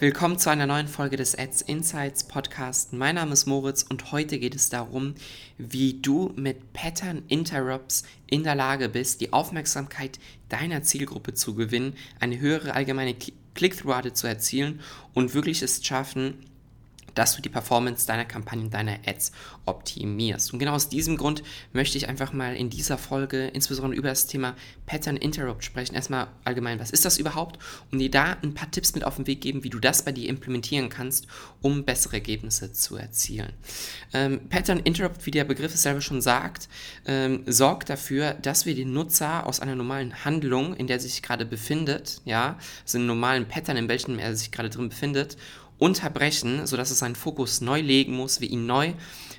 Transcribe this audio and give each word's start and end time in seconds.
Willkommen 0.00 0.38
zu 0.38 0.48
einer 0.48 0.66
neuen 0.66 0.88
Folge 0.88 1.18
des 1.18 1.38
Ads 1.38 1.60
Insights 1.60 2.24
Podcast. 2.24 2.94
Mein 2.94 3.16
Name 3.16 3.34
ist 3.34 3.44
Moritz 3.44 3.82
und 3.82 4.12
heute 4.12 4.38
geht 4.38 4.54
es 4.54 4.70
darum, 4.70 5.14
wie 5.58 6.00
du 6.00 6.32
mit 6.36 6.72
Pattern 6.72 7.22
Interrupts 7.28 8.04
in 8.26 8.42
der 8.42 8.54
Lage 8.54 8.88
bist, 8.88 9.20
die 9.20 9.34
Aufmerksamkeit 9.34 10.18
deiner 10.48 10.82
Zielgruppe 10.82 11.34
zu 11.34 11.54
gewinnen, 11.54 11.98
eine 12.18 12.40
höhere 12.40 12.72
allgemeine 12.72 13.14
Click-Through-Rate 13.54 14.14
zu 14.14 14.26
erzielen 14.26 14.80
und 15.12 15.34
wirklich 15.34 15.60
es 15.60 15.84
schaffen, 15.84 16.46
dass 17.14 17.36
du 17.36 17.42
die 17.42 17.48
Performance 17.48 18.06
deiner 18.06 18.24
Kampagnen, 18.24 18.70
deiner 18.70 18.98
Ads 19.06 19.32
optimierst. 19.66 20.52
Und 20.52 20.58
genau 20.58 20.72
aus 20.72 20.88
diesem 20.88 21.16
Grund 21.16 21.42
möchte 21.72 21.98
ich 21.98 22.08
einfach 22.08 22.32
mal 22.32 22.54
in 22.54 22.70
dieser 22.70 22.98
Folge 22.98 23.48
insbesondere 23.48 23.98
über 23.98 24.08
das 24.08 24.26
Thema 24.26 24.54
Pattern 24.86 25.16
Interrupt 25.16 25.64
sprechen. 25.64 25.94
Erstmal 25.94 26.28
allgemein, 26.44 26.80
was 26.80 26.90
ist 26.90 27.04
das 27.04 27.18
überhaupt? 27.18 27.58
Und 27.90 27.98
dir 27.98 28.10
da 28.10 28.36
ein 28.42 28.54
paar 28.54 28.70
Tipps 28.70 28.94
mit 28.94 29.04
auf 29.04 29.16
den 29.16 29.26
Weg 29.26 29.40
geben, 29.40 29.64
wie 29.64 29.70
du 29.70 29.78
das 29.78 30.04
bei 30.04 30.12
dir 30.12 30.28
implementieren 30.28 30.88
kannst, 30.88 31.26
um 31.60 31.84
bessere 31.84 32.14
Ergebnisse 32.14 32.72
zu 32.72 32.96
erzielen. 32.96 33.52
Ähm, 34.12 34.48
Pattern 34.48 34.80
Interrupt, 34.80 35.26
wie 35.26 35.30
der 35.30 35.44
Begriff 35.44 35.74
es 35.74 35.82
selber 35.82 36.00
schon 36.00 36.20
sagt, 36.20 36.68
ähm, 37.06 37.42
sorgt 37.46 37.90
dafür, 37.90 38.34
dass 38.34 38.66
wir 38.66 38.74
den 38.74 38.92
Nutzer 38.92 39.46
aus 39.46 39.60
einer 39.60 39.76
normalen 39.76 40.24
Handlung, 40.24 40.74
in 40.74 40.86
der 40.86 41.00
er 41.00 41.00
sich 41.00 41.22
gerade 41.22 41.44
befindet, 41.44 42.20
ja, 42.24 42.58
also 42.82 42.98
einem 42.98 43.06
normalen 43.06 43.48
Pattern, 43.48 43.76
in 43.76 43.88
welchem 43.88 44.18
er 44.18 44.36
sich 44.36 44.50
gerade 44.50 44.70
drin 44.70 44.88
befindet, 44.88 45.36
unterbrechen, 45.80 46.66
sodass 46.66 46.90
es 46.90 47.00
seinen 47.00 47.16
Fokus 47.16 47.60
neu 47.60 47.80
legen 47.80 48.14
muss, 48.14 48.40
wir 48.40 48.48
ihn 48.48 48.66
neu 48.66 48.92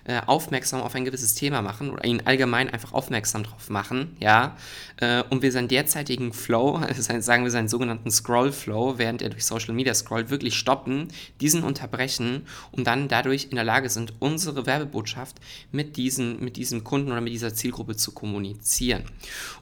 äh, 0.03 0.19
aufmerksam 0.25 0.81
auf 0.81 0.95
ein 0.95 1.05
gewisses 1.05 1.35
Thema 1.35 1.61
machen 1.61 1.91
oder 1.91 2.03
ihn 2.05 2.23
allgemein 2.25 2.69
einfach 2.69 2.91
aufmerksam 2.93 3.43
drauf 3.43 3.69
machen, 3.69 4.17
ja, 4.19 4.57
äh, 4.97 5.23
und 5.29 5.43
wir 5.43 5.51
seinen 5.51 5.67
derzeitigen 5.67 6.33
Flow, 6.33 6.75
also 6.87 7.01
sagen 7.01 7.43
wir 7.43 7.51
seinen 7.51 7.67
sogenannten 7.67 8.09
Scroll-Flow, 8.09 8.97
während 8.97 9.21
er 9.21 9.29
durch 9.29 9.45
Social 9.45 9.73
Media 9.73 9.93
scrollt, 9.93 10.31
wirklich 10.31 10.55
stoppen, 10.55 11.09
diesen 11.39 11.63
unterbrechen 11.63 12.47
und 12.71 12.87
dann 12.87 13.07
dadurch 13.07 13.45
in 13.51 13.55
der 13.55 13.63
Lage 13.63 13.89
sind, 13.89 14.13
unsere 14.19 14.65
Werbebotschaft 14.65 15.37
mit, 15.71 15.97
diesen, 15.97 16.43
mit 16.43 16.57
diesem 16.57 16.83
Kunden 16.83 17.11
oder 17.11 17.21
mit 17.21 17.33
dieser 17.33 17.53
Zielgruppe 17.53 17.95
zu 17.95 18.11
kommunizieren. 18.11 19.03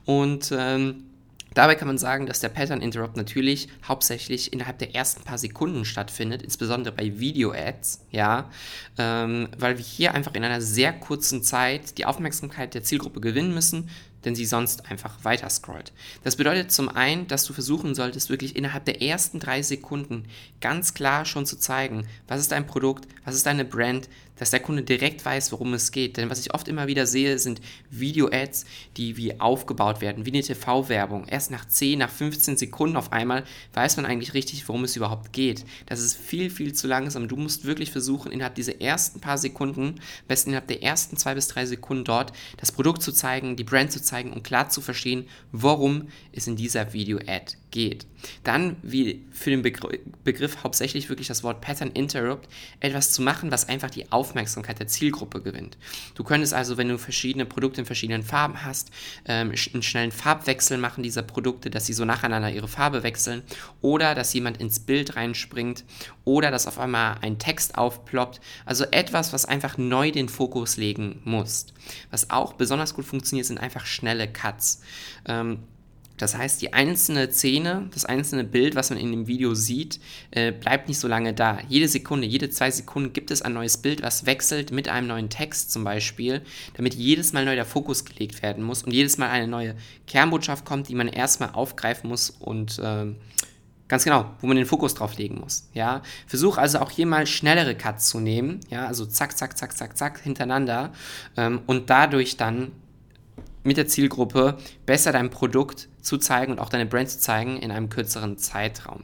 Und 0.05 0.53
ähm, 0.58 1.03
Dabei 1.59 1.75
kann 1.75 1.89
man 1.89 1.97
sagen, 1.97 2.25
dass 2.25 2.39
der 2.39 2.47
Pattern 2.47 2.79
Interrupt 2.79 3.17
natürlich 3.17 3.67
hauptsächlich 3.85 4.53
innerhalb 4.53 4.79
der 4.79 4.95
ersten 4.95 5.25
paar 5.25 5.38
Sekunden 5.38 5.83
stattfindet, 5.83 6.41
insbesondere 6.41 6.95
bei 6.95 7.19
Video-Ads, 7.19 8.05
ja, 8.11 8.49
ähm, 8.97 9.49
weil 9.57 9.77
wir 9.77 9.83
hier 9.83 10.13
einfach 10.13 10.35
in 10.35 10.45
einer 10.45 10.61
sehr 10.61 10.93
kurzen 10.93 11.43
Zeit 11.43 11.97
die 11.97 12.05
Aufmerksamkeit 12.05 12.75
der 12.75 12.83
Zielgruppe 12.83 13.19
gewinnen 13.19 13.53
müssen, 13.53 13.89
denn 14.23 14.35
sie 14.35 14.45
sonst 14.45 14.89
einfach 14.89 15.25
weiter 15.25 15.49
scrollt. 15.49 15.91
Das 16.23 16.37
bedeutet 16.37 16.71
zum 16.71 16.87
einen, 16.87 17.27
dass 17.27 17.43
du 17.43 17.52
versuchen 17.52 17.93
solltest, 17.93 18.30
wirklich 18.30 18.55
innerhalb 18.55 18.85
der 18.85 19.02
ersten 19.02 19.41
drei 19.41 19.61
Sekunden 19.61 20.30
ganz 20.61 20.93
klar 20.93 21.25
schon 21.25 21.45
zu 21.45 21.57
zeigen, 21.57 22.07
was 22.30 22.39
ist 22.39 22.53
dein 22.53 22.67
Produkt, 22.67 23.05
was 23.25 23.35
ist 23.35 23.45
deine 23.45 23.65
Brand, 23.65 24.07
dass 24.39 24.51
der 24.51 24.61
Kunde 24.61 24.81
direkt 24.81 25.23
weiß, 25.23 25.51
worum 25.51 25.73
es 25.73 25.91
geht. 25.91 26.17
Denn 26.17 26.29
was 26.29 26.39
ich 26.39 26.53
oft 26.53 26.67
immer 26.67 26.87
wieder 26.87 27.05
sehe, 27.05 27.37
sind 27.37 27.61
Video-Ads, 27.91 28.65
die 28.97 29.17
wie 29.17 29.39
aufgebaut 29.39 30.01
werden, 30.01 30.25
wie 30.25 30.31
eine 30.31 30.41
TV-Werbung. 30.41 31.25
Erst 31.27 31.51
nach 31.51 31.67
10, 31.67 31.99
nach 31.99 32.09
15 32.09 32.57
Sekunden 32.57 32.95
auf 32.95 33.11
einmal 33.11 33.43
weiß 33.73 33.97
man 33.97 34.05
eigentlich 34.05 34.33
richtig, 34.33 34.67
worum 34.67 34.85
es 34.85 34.95
überhaupt 34.95 35.33
geht. 35.33 35.65
Das 35.85 35.99
ist 35.99 36.15
viel, 36.15 36.49
viel 36.49 36.73
zu 36.73 36.87
langsam. 36.87 37.27
Du 37.27 37.35
musst 37.35 37.65
wirklich 37.65 37.91
versuchen, 37.91 38.31
innerhalb 38.31 38.55
dieser 38.55 38.81
ersten 38.81 39.19
paar 39.19 39.37
Sekunden, 39.37 39.95
besten 40.27 40.52
innerhalb 40.52 40.67
der 40.67 40.81
ersten 40.81 41.17
zwei 41.17 41.35
bis 41.35 41.49
drei 41.49 41.65
Sekunden 41.65 42.05
dort, 42.05 42.31
das 42.58 42.71
Produkt 42.71 43.03
zu 43.03 43.11
zeigen, 43.11 43.55
die 43.55 43.64
Brand 43.64 43.91
zu 43.91 44.02
zeigen 44.02 44.31
und 44.31 44.43
klar 44.43 44.69
zu 44.69 44.81
verstehen, 44.81 45.27
worum 45.52 46.08
es 46.31 46.47
in 46.47 46.55
dieser 46.55 46.93
Video-Ad 46.93 47.58
geht. 47.71 48.05
Dann, 48.43 48.75
wie 48.81 49.25
für 49.31 49.49
den 49.49 49.61
Begr 49.61 49.89
Begriff 50.23 50.63
hauptsächlich 50.63 51.09
wirklich 51.09 51.27
das 51.27 51.43
Wort 51.43 51.61
Pattern 51.61 51.91
Interrupt, 51.91 52.49
etwas 52.80 53.11
zu 53.11 53.21
machen, 53.21 53.52
was 53.52 53.69
einfach 53.69 53.89
die 53.89 54.11
Aufmerksamkeit 54.11 54.80
der 54.80 54.87
Zielgruppe 54.87 55.41
gewinnt. 55.41 55.77
Du 56.15 56.23
könntest 56.23 56.53
also, 56.53 56.77
wenn 56.77 56.89
du 56.89 56.97
verschiedene 56.97 57.45
Produkte 57.45 57.81
in 57.81 57.85
verschiedenen 57.85 58.23
Farben 58.23 58.63
hast, 58.63 58.91
ähm, 59.25 59.53
einen 59.73 59.83
schnellen 59.83 60.11
Farbwechsel 60.11 60.77
machen 60.77 61.03
dieser 61.03 61.23
Produkte, 61.23 61.69
dass 61.69 61.85
sie 61.85 61.93
so 61.93 62.05
nacheinander 62.05 62.52
ihre 62.52 62.67
Farbe 62.67 63.03
wechseln 63.03 63.43
oder 63.81 64.15
dass 64.15 64.33
jemand 64.33 64.58
ins 64.58 64.79
Bild 64.79 65.15
reinspringt 65.15 65.83
oder 66.25 66.52
dass 66.52 66.67
auf 66.67 66.79
einmal 66.79 67.17
ein 67.21 67.39
Text 67.39 67.77
aufploppt. 67.77 68.41
Also 68.65 68.85
etwas, 68.91 69.33
was 69.33 69.45
einfach 69.45 69.77
neu 69.77 70.11
den 70.11 70.29
Fokus 70.29 70.77
legen 70.77 71.21
muss. 71.23 71.67
Was 72.11 72.29
auch 72.29 72.53
besonders 72.53 72.93
gut 72.93 73.05
funktioniert, 73.05 73.47
sind 73.47 73.59
einfach 73.59 73.85
schnelle 73.85 74.27
Cuts. 74.27 74.81
Ähm, 75.25 75.59
das 76.19 76.37
heißt, 76.37 76.61
die 76.61 76.73
einzelne 76.73 77.31
Szene, 77.31 77.89
das 77.93 78.05
einzelne 78.05 78.43
Bild, 78.43 78.75
was 78.75 78.89
man 78.89 78.99
in 78.99 79.09
dem 79.09 79.27
Video 79.27 79.55
sieht, 79.55 79.99
äh, 80.31 80.52
bleibt 80.52 80.89
nicht 80.89 80.99
so 80.99 81.07
lange 81.07 81.33
da. 81.33 81.59
Jede 81.69 81.87
Sekunde, 81.87 82.27
jede 82.27 82.49
zwei 82.49 82.69
Sekunden 82.69 83.13
gibt 83.13 83.31
es 83.31 83.41
ein 83.41 83.53
neues 83.53 83.77
Bild, 83.77 84.03
was 84.03 84.25
wechselt 84.25 84.71
mit 84.71 84.89
einem 84.89 85.08
neuen 85.08 85.29
Text 85.29 85.71
zum 85.71 85.85
Beispiel, 85.85 86.41
damit 86.75 86.93
jedes 86.93 87.31
Mal 87.31 87.45
neu 87.45 87.55
der 87.55 87.65
Fokus 87.65 88.03
gelegt 88.03 88.43
werden 88.43 88.65
muss 88.65 88.83
und 88.83 88.91
jedes 88.91 89.17
Mal 89.17 89.29
eine 89.29 89.47
neue 89.47 89.75
Kernbotschaft 90.08 90.65
kommt, 90.65 90.89
die 90.89 90.95
man 90.95 91.08
erstmal 91.08 91.52
aufgreifen 91.52 92.09
muss 92.09 92.29
und 92.29 92.77
äh, 92.79 93.08
Ganz 93.87 94.03
genau, 94.03 94.35
wo 94.39 94.45
man 94.45 94.55
den 94.55 94.67
Fokus 94.67 94.93
drauf 94.93 95.17
legen 95.17 95.39
muss. 95.39 95.67
Ja, 95.73 96.03
versuch 96.27 96.59
also 96.59 96.77
auch 96.77 96.91
hier 96.91 97.08
mal 97.08 97.25
schnellere 97.25 97.73
Cuts 97.73 98.08
zu 98.08 98.19
nehmen. 98.19 98.59
Ja, 98.69 98.85
also 98.85 99.03
zack, 99.08 99.35
zack, 99.35 99.58
zack, 99.58 99.75
zack, 99.75 99.97
zack 99.97 100.19
hintereinander 100.19 100.93
ähm, 101.35 101.61
und 101.65 101.89
dadurch 101.89 102.37
dann 102.37 102.71
mit 103.64 103.77
der 103.77 103.87
Zielgruppe 103.87 104.58
besser 104.86 105.11
dein 105.11 105.30
Produkt 105.30 105.89
zu 106.02 106.17
zeigen 106.17 106.53
und 106.53 106.59
auch 106.59 106.70
deine 106.70 106.86
Brand 106.86 107.09
zu 107.09 107.20
zeigen 107.20 107.58
in 107.58 107.71
einem 107.71 107.89
kürzeren 107.89 108.37
Zeitraum. 108.37 109.03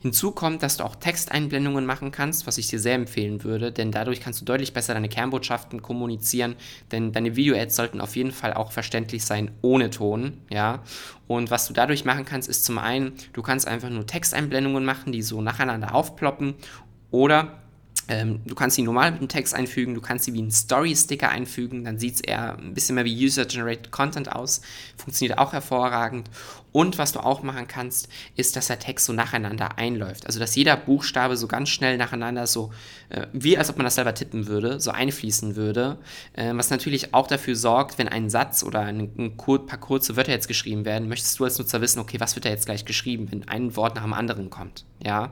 Hinzu 0.00 0.32
kommt, 0.32 0.62
dass 0.62 0.78
du 0.78 0.84
auch 0.84 0.96
Texteinblendungen 0.96 1.84
machen 1.84 2.10
kannst, 2.10 2.46
was 2.46 2.58
ich 2.58 2.68
dir 2.68 2.78
sehr 2.78 2.94
empfehlen 2.94 3.44
würde, 3.44 3.72
denn 3.72 3.92
dadurch 3.92 4.20
kannst 4.20 4.40
du 4.40 4.44
deutlich 4.44 4.72
besser 4.72 4.94
deine 4.94 5.08
Kernbotschaften 5.08 5.82
kommunizieren, 5.82 6.56
denn 6.92 7.12
deine 7.12 7.36
Video-Ads 7.36 7.76
sollten 7.76 8.00
auf 8.00 8.16
jeden 8.16 8.32
Fall 8.32 8.54
auch 8.54 8.72
verständlich 8.72 9.24
sein 9.24 9.50
ohne 9.62 9.90
Ton, 9.90 10.38
ja. 10.50 10.82
Und 11.26 11.50
was 11.50 11.66
du 11.66 11.74
dadurch 11.74 12.04
machen 12.04 12.24
kannst, 12.24 12.48
ist 12.48 12.64
zum 12.64 12.78
einen, 12.78 13.12
du 13.32 13.42
kannst 13.42 13.66
einfach 13.66 13.90
nur 13.90 14.06
Texteinblendungen 14.06 14.84
machen, 14.84 15.12
die 15.12 15.22
so 15.22 15.42
nacheinander 15.42 15.94
aufploppen 15.94 16.54
oder 17.10 17.62
ähm, 18.08 18.40
du 18.44 18.54
kannst 18.54 18.76
sie 18.76 18.82
normal 18.82 19.10
mit 19.12 19.20
einem 19.20 19.28
Text 19.28 19.54
einfügen, 19.54 19.94
du 19.94 20.00
kannst 20.00 20.24
sie 20.24 20.32
wie 20.32 20.38
einen 20.38 20.50
Story-Sticker 20.50 21.28
einfügen, 21.28 21.84
dann 21.84 21.98
sieht 21.98 22.16
es 22.16 22.20
eher 22.20 22.56
ein 22.56 22.74
bisschen 22.74 22.94
mehr 22.94 23.04
wie 23.04 23.24
User-Generated 23.26 23.90
Content 23.90 24.32
aus, 24.32 24.60
funktioniert 24.96 25.38
auch 25.38 25.52
hervorragend. 25.52 26.30
Und 26.76 26.98
was 26.98 27.12
du 27.12 27.20
auch 27.20 27.42
machen 27.42 27.68
kannst, 27.68 28.10
ist, 28.34 28.54
dass 28.54 28.66
der 28.66 28.78
Text 28.78 29.06
so 29.06 29.14
nacheinander 29.14 29.78
einläuft. 29.78 30.26
Also, 30.26 30.38
dass 30.38 30.54
jeder 30.54 30.76
Buchstabe 30.76 31.38
so 31.38 31.48
ganz 31.48 31.70
schnell 31.70 31.96
nacheinander 31.96 32.46
so, 32.46 32.70
äh, 33.08 33.28
wie 33.32 33.56
als 33.56 33.70
ob 33.70 33.78
man 33.78 33.84
das 33.84 33.94
selber 33.94 34.12
tippen 34.12 34.46
würde, 34.46 34.78
so 34.78 34.90
einfließen 34.90 35.56
würde. 35.56 35.96
Äh, 36.34 36.52
was 36.52 36.68
natürlich 36.68 37.14
auch 37.14 37.28
dafür 37.28 37.56
sorgt, 37.56 37.96
wenn 37.96 38.10
ein 38.10 38.28
Satz 38.28 38.62
oder 38.62 38.80
ein, 38.80 39.10
ein 39.16 39.38
paar 39.38 39.80
kurze 39.80 40.16
Wörter 40.16 40.32
jetzt 40.32 40.48
geschrieben 40.48 40.84
werden, 40.84 41.08
möchtest 41.08 41.38
du 41.38 41.44
als 41.44 41.58
Nutzer 41.58 41.80
wissen, 41.80 41.98
okay, 41.98 42.20
was 42.20 42.36
wird 42.36 42.44
da 42.44 42.50
jetzt 42.50 42.66
gleich 42.66 42.84
geschrieben, 42.84 43.28
wenn 43.30 43.48
ein 43.48 43.74
Wort 43.74 43.96
nach 43.96 44.02
dem 44.02 44.12
anderen 44.12 44.50
kommt. 44.50 44.84
Ja, 45.02 45.30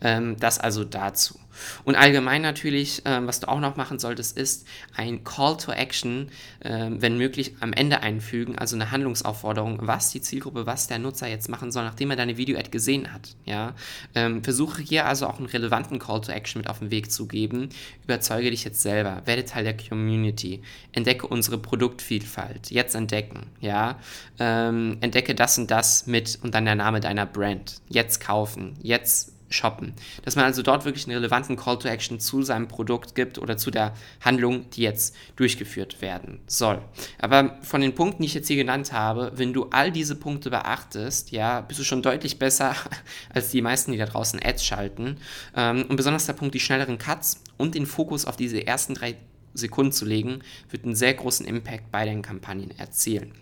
ähm, 0.00 0.36
das 0.38 0.60
also 0.60 0.84
dazu. 0.84 1.36
Und 1.84 1.94
allgemein 1.94 2.42
natürlich, 2.42 3.02
ähm, 3.04 3.26
was 3.26 3.40
du 3.40 3.48
auch 3.48 3.60
noch 3.60 3.76
machen 3.76 3.98
solltest, 3.98 4.36
ist 4.36 4.66
ein 4.94 5.24
Call 5.24 5.56
to 5.56 5.72
Action, 5.72 6.30
ähm, 6.62 7.00
wenn 7.00 7.16
möglich, 7.16 7.54
am 7.60 7.72
Ende 7.72 8.02
einfügen, 8.02 8.58
also 8.58 8.76
eine 8.76 8.90
Handlungsaufforderung, 8.90 9.78
was 9.82 10.10
die 10.10 10.20
Zielgruppe, 10.20 10.66
was 10.66 10.75
der 10.86 10.98
Nutzer 10.98 11.26
jetzt 11.28 11.48
machen 11.48 11.70
soll, 11.70 11.84
nachdem 11.84 12.10
er 12.10 12.16
deine 12.16 12.36
Video-Ad 12.36 12.70
gesehen 12.70 13.12
hat. 13.12 13.36
Ja? 13.44 13.74
Ähm, 14.14 14.44
versuche 14.44 14.82
hier 14.82 15.06
also 15.06 15.26
auch 15.26 15.38
einen 15.38 15.46
relevanten 15.46 15.98
Call 15.98 16.20
to 16.20 16.32
Action 16.32 16.60
mit 16.60 16.68
auf 16.68 16.80
den 16.80 16.90
Weg 16.90 17.10
zu 17.10 17.26
geben. 17.26 17.70
Überzeuge 18.04 18.50
dich 18.50 18.64
jetzt 18.64 18.82
selber, 18.82 19.22
werde 19.24 19.44
Teil 19.44 19.64
der 19.64 19.76
Community, 19.76 20.62
entdecke 20.92 21.26
unsere 21.26 21.58
Produktvielfalt, 21.58 22.70
jetzt 22.70 22.94
entdecken. 22.94 23.46
Ja? 23.60 23.98
Ähm, 24.38 24.98
entdecke 25.00 25.34
das 25.34 25.58
und 25.58 25.70
das 25.70 26.06
mit 26.06 26.38
und 26.42 26.54
dann 26.54 26.64
der 26.64 26.74
Name 26.74 27.00
deiner 27.00 27.26
Brand. 27.26 27.80
Jetzt 27.88 28.20
kaufen, 28.20 28.74
jetzt 28.82 29.35
shoppen. 29.48 29.94
Dass 30.24 30.36
man 30.36 30.44
also 30.44 30.62
dort 30.62 30.84
wirklich 30.84 31.06
einen 31.06 31.16
relevanten 31.16 31.56
Call 31.56 31.78
to 31.78 31.88
Action 31.88 32.20
zu 32.20 32.42
seinem 32.42 32.68
Produkt 32.68 33.14
gibt 33.14 33.38
oder 33.38 33.56
zu 33.56 33.70
der 33.70 33.94
Handlung, 34.20 34.68
die 34.70 34.82
jetzt 34.82 35.14
durchgeführt 35.36 36.00
werden 36.02 36.40
soll. 36.46 36.82
Aber 37.18 37.58
von 37.62 37.80
den 37.80 37.94
Punkten, 37.94 38.22
die 38.22 38.26
ich 38.26 38.34
jetzt 38.34 38.48
hier 38.48 38.56
genannt 38.56 38.92
habe, 38.92 39.32
wenn 39.36 39.52
du 39.52 39.66
all 39.70 39.92
diese 39.92 40.16
Punkte 40.16 40.50
beachtest, 40.50 41.30
ja, 41.30 41.60
bist 41.60 41.80
du 41.80 41.84
schon 41.84 42.02
deutlich 42.02 42.38
besser 42.38 42.74
als 43.32 43.50
die 43.50 43.62
meisten, 43.62 43.92
die 43.92 43.98
da 43.98 44.06
draußen 44.06 44.40
Ads 44.42 44.64
schalten. 44.64 45.18
Ähm, 45.54 45.86
und 45.88 45.96
besonders 45.96 46.26
der 46.26 46.34
Punkt, 46.34 46.54
die 46.54 46.60
schnelleren 46.60 46.98
Cuts 46.98 47.42
und 47.56 47.74
den 47.74 47.86
Fokus 47.86 48.24
auf 48.24 48.36
diese 48.36 48.66
ersten 48.66 48.94
drei 48.94 49.16
Sekunden 49.54 49.92
zu 49.92 50.04
legen, 50.04 50.40
wird 50.70 50.84
einen 50.84 50.94
sehr 50.94 51.14
großen 51.14 51.46
Impact 51.46 51.90
bei 51.90 52.04
deinen 52.04 52.22
Kampagnen 52.22 52.76
erzielen. 52.78 53.32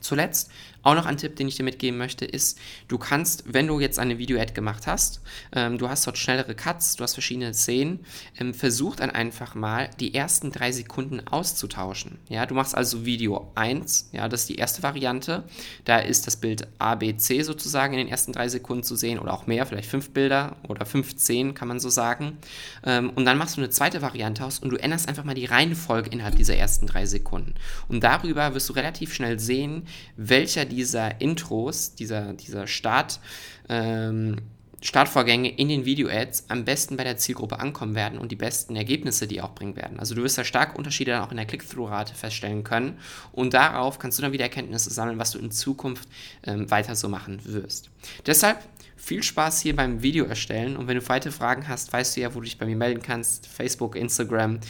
Zuletzt 0.00 0.50
Auch 0.84 0.94
noch 0.94 1.06
ein 1.06 1.16
Tipp, 1.16 1.36
den 1.36 1.48
ich 1.48 1.56
dir 1.56 1.64
mitgeben 1.64 1.98
möchte, 1.98 2.26
ist, 2.26 2.58
du 2.88 2.98
kannst, 2.98 3.52
wenn 3.52 3.66
du 3.66 3.80
jetzt 3.80 3.98
eine 3.98 4.18
Video-Ad 4.18 4.52
gemacht 4.52 4.86
hast, 4.86 5.22
ähm, 5.52 5.78
du 5.78 5.88
hast 5.88 6.06
dort 6.06 6.18
schnellere 6.18 6.54
Cuts, 6.54 6.96
du 6.96 7.02
hast 7.02 7.14
verschiedene 7.14 7.54
Szenen, 7.54 8.00
ähm, 8.38 8.52
versuch 8.52 8.94
dann 8.94 9.10
einfach 9.10 9.54
mal 9.54 9.90
die 9.98 10.14
ersten 10.14 10.52
drei 10.52 10.72
Sekunden 10.72 11.26
auszutauschen. 11.26 12.18
Ja, 12.28 12.44
du 12.44 12.54
machst 12.54 12.74
also 12.74 13.06
Video 13.06 13.50
1, 13.54 14.10
ja, 14.12 14.28
das 14.28 14.42
ist 14.42 14.50
die 14.50 14.56
erste 14.56 14.82
Variante. 14.82 15.44
Da 15.86 15.98
ist 15.98 16.26
das 16.26 16.36
Bild 16.36 16.68
ABC 16.78 17.42
sozusagen 17.42 17.94
in 17.94 18.00
den 18.00 18.08
ersten 18.08 18.32
drei 18.32 18.48
Sekunden 18.48 18.84
zu 18.84 18.94
sehen 18.94 19.18
oder 19.18 19.32
auch 19.32 19.46
mehr, 19.46 19.64
vielleicht 19.64 19.88
fünf 19.88 20.10
Bilder 20.10 20.56
oder 20.68 20.84
15 20.84 21.54
kann 21.54 21.66
man 21.66 21.80
so 21.80 21.88
sagen. 21.88 22.36
Ähm, 22.84 23.10
und 23.14 23.24
dann 23.24 23.38
machst 23.38 23.56
du 23.56 23.62
eine 23.62 23.70
zweite 23.70 24.02
Variante 24.02 24.44
aus 24.44 24.58
und 24.58 24.68
du 24.68 24.76
änderst 24.76 25.08
einfach 25.08 25.24
mal 25.24 25.34
die 25.34 25.46
Reihenfolge 25.46 26.10
innerhalb 26.10 26.36
dieser 26.36 26.56
ersten 26.56 26.86
drei 26.86 27.06
Sekunden. 27.06 27.54
Und 27.88 28.04
darüber 28.04 28.54
wirst 28.54 28.68
du 28.68 28.74
relativ 28.74 29.14
schnell 29.14 29.38
sehen, 29.38 29.86
welcher 30.16 30.66
dieser 30.74 31.20
Intros, 31.20 31.94
dieser, 31.94 32.32
dieser 32.32 32.66
Start, 32.66 33.20
ähm, 33.68 34.38
Startvorgänge 34.84 35.48
in 35.48 35.68
den 35.68 35.86
Video-Ads 35.86 36.44
am 36.48 36.66
besten 36.66 36.98
bei 36.98 37.04
der 37.04 37.16
Zielgruppe 37.16 37.58
ankommen 37.58 37.94
werden 37.94 38.18
und 38.18 38.30
die 38.30 38.36
besten 38.36 38.76
Ergebnisse, 38.76 39.26
die 39.26 39.40
auch 39.40 39.54
bringen 39.54 39.76
werden. 39.76 39.98
Also 39.98 40.14
du 40.14 40.22
wirst 40.22 40.36
da 40.36 40.44
starke 40.44 40.76
Unterschiede 40.76 41.12
dann 41.12 41.22
auch 41.22 41.30
in 41.30 41.38
der 41.38 41.46
Click-Through-Rate 41.46 42.14
feststellen 42.14 42.64
können 42.64 42.98
und 43.32 43.54
darauf 43.54 43.98
kannst 43.98 44.18
du 44.18 44.22
dann 44.22 44.32
wieder 44.32 44.44
Erkenntnisse 44.44 44.90
sammeln, 44.90 45.18
was 45.18 45.30
du 45.30 45.38
in 45.38 45.50
Zukunft 45.50 46.06
ähm, 46.46 46.70
weiter 46.70 46.96
so 46.96 47.08
machen 47.08 47.40
wirst. 47.44 47.88
Deshalb 48.26 48.58
viel 48.96 49.22
Spaß 49.22 49.60
hier 49.60 49.74
beim 49.74 50.02
Video 50.02 50.26
erstellen 50.26 50.76
und 50.76 50.86
wenn 50.86 50.98
du 50.98 51.08
weitere 51.08 51.32
Fragen 51.32 51.66
hast, 51.68 51.90
weißt 51.92 52.16
du 52.16 52.20
ja, 52.20 52.34
wo 52.34 52.40
du 52.40 52.44
dich 52.44 52.58
bei 52.58 52.66
mir 52.66 52.76
melden 52.76 53.02
kannst. 53.02 53.46
Facebook, 53.46 53.96
Instagram, 53.96 54.60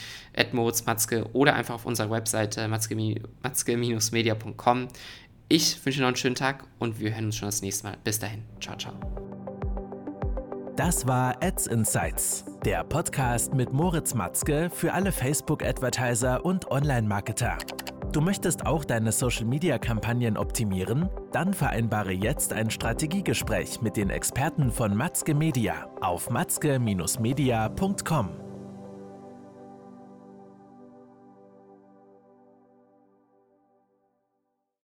Matzke 0.53 1.27
oder 1.33 1.55
einfach 1.55 1.75
auf 1.75 1.87
unserer 1.87 2.11
Webseite 2.11 2.69
matzke-media.com. 2.69 4.89
Ich 5.55 5.87
wünsche 5.87 6.01
noch 6.01 6.09
einen 6.09 6.17
schönen 6.17 6.35
Tag 6.35 6.65
und 6.81 6.99
wir 6.99 7.15
hören 7.15 7.27
uns 7.27 7.37
schon 7.37 7.47
das 7.47 7.63
nächste 7.63 7.87
Mal. 7.87 7.97
Bis 8.03 8.19
dahin. 8.19 8.43
Ciao, 8.61 8.77
ciao. 8.77 8.93
Das 10.75 11.07
war 11.07 11.41
Ads 11.41 11.69
Insights, 11.69 12.45
der 12.65 12.83
Podcast 12.83 13.55
mit 13.55 13.73
Moritz 13.73 14.15
Matzke 14.15 14.69
für 14.69 14.93
alle 14.93 15.13
Facebook-Advertiser 15.13 16.45
und 16.45 16.73
Online-Marketer. 16.73 17.59
Du 18.11 18.21
möchtest 18.21 18.67
auch 18.67 18.85
deine 18.85 19.13
Social-Media-Kampagnen 19.13 20.37
optimieren? 20.37 21.09
Dann 21.31 21.55
vereinbare 21.55 22.11
jetzt 22.11 22.53
ein 22.53 22.69
Strategiegespräch 22.69 23.81
mit 23.81 23.97
den 23.97 24.11
Experten 24.11 24.73
von 24.73 24.97
Matzke 24.97 25.37
Media 25.37 25.89
auf 26.01 26.31
matzke-media.com. 26.31 28.44